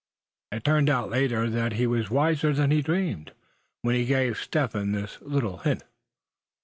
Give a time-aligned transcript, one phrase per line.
[0.51, 3.33] It turned out later that he was wiser than he dreamed,
[3.83, 5.83] when he gave Step Hen this little hint.